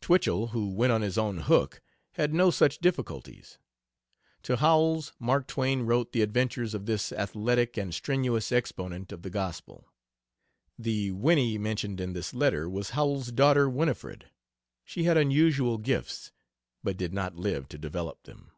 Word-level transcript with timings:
Twichell, 0.00 0.48
who 0.48 0.70
went 0.74 0.90
on 0.90 1.02
his 1.02 1.16
own 1.16 1.38
hook, 1.38 1.80
had 2.14 2.34
no 2.34 2.50
such 2.50 2.80
difficulties. 2.80 3.58
To 4.42 4.56
Howells, 4.56 5.12
Mark 5.20 5.46
Twain 5.46 5.82
wrote 5.82 6.10
the 6.10 6.20
adventures 6.22 6.74
of 6.74 6.86
this 6.86 7.12
athletic 7.12 7.76
and 7.76 7.94
strenuous 7.94 8.50
exponent 8.50 9.12
of 9.12 9.22
the 9.22 9.30
gospel. 9.30 9.86
The 10.76 11.12
"Winnie" 11.12 11.58
mentioned 11.58 12.00
in 12.00 12.12
this 12.12 12.34
letter 12.34 12.68
was 12.68 12.90
Howells's 12.90 13.30
daughter 13.30 13.70
Winifred. 13.70 14.28
She 14.84 15.04
had 15.04 15.16
unusual 15.16 15.78
gifts, 15.78 16.32
but 16.82 16.96
did 16.96 17.14
not 17.14 17.36
live 17.36 17.68
to 17.68 17.78
develop 17.78 18.24
them. 18.24 18.50